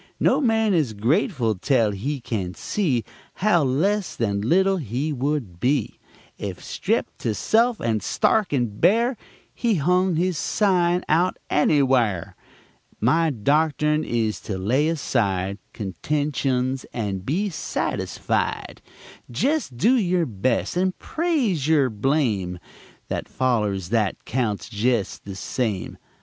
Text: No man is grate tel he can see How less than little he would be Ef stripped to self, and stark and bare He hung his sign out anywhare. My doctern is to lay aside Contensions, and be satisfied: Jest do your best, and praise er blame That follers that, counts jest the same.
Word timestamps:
No 0.19 0.41
man 0.41 0.73
is 0.73 0.93
grate 0.93 1.31
tel 1.61 1.91
he 1.91 2.19
can 2.19 2.55
see 2.55 3.05
How 3.35 3.61
less 3.63 4.15
than 4.15 4.41
little 4.41 4.77
he 4.77 5.13
would 5.13 5.59
be 5.59 5.99
Ef 6.39 6.59
stripped 6.59 7.19
to 7.19 7.35
self, 7.35 7.79
and 7.79 8.01
stark 8.01 8.51
and 8.51 8.81
bare 8.81 9.15
He 9.53 9.75
hung 9.75 10.15
his 10.15 10.39
sign 10.39 11.05
out 11.07 11.37
anywhare. 11.51 12.33
My 12.99 13.29
doctern 13.29 14.03
is 14.03 14.41
to 14.41 14.57
lay 14.57 14.87
aside 14.87 15.59
Contensions, 15.71 16.83
and 16.91 17.23
be 17.23 17.51
satisfied: 17.51 18.81
Jest 19.29 19.77
do 19.77 19.95
your 19.95 20.25
best, 20.25 20.75
and 20.75 20.97
praise 20.97 21.69
er 21.69 21.91
blame 21.91 22.57
That 23.09 23.29
follers 23.29 23.89
that, 23.89 24.25
counts 24.25 24.67
jest 24.67 25.25
the 25.25 25.35
same. 25.35 25.99